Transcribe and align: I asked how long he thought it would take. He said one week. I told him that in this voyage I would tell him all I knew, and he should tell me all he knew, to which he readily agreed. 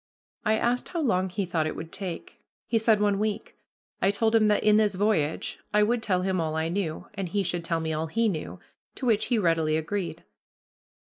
I 0.43 0.57
asked 0.57 0.89
how 0.89 1.01
long 1.03 1.29
he 1.29 1.45
thought 1.45 1.67
it 1.67 1.75
would 1.75 1.91
take. 1.91 2.39
He 2.65 2.79
said 2.79 2.99
one 3.01 3.19
week. 3.19 3.55
I 4.01 4.09
told 4.09 4.33
him 4.33 4.47
that 4.47 4.63
in 4.63 4.77
this 4.77 4.95
voyage 4.95 5.59
I 5.75 5.83
would 5.83 6.01
tell 6.01 6.23
him 6.23 6.41
all 6.41 6.55
I 6.55 6.69
knew, 6.69 7.05
and 7.13 7.29
he 7.29 7.43
should 7.43 7.63
tell 7.63 7.79
me 7.79 7.93
all 7.93 8.07
he 8.07 8.27
knew, 8.27 8.59
to 8.95 9.05
which 9.05 9.25
he 9.25 9.37
readily 9.37 9.77
agreed. 9.77 10.23